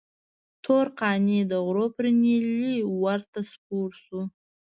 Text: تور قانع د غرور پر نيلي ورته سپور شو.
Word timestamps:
تور 0.63 0.85
قانع 0.99 1.41
د 1.51 1.53
غرور 1.65 1.89
پر 1.97 2.05
نيلي 2.21 2.75
ورته 3.03 3.39
سپور 3.51 3.89
شو. 4.03 4.19